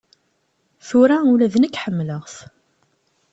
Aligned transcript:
Tura 0.87 1.17
ula 1.31 1.47
d 1.53 1.55
nekk 1.57 1.79
ḥemmleɣ-t. 1.83 2.35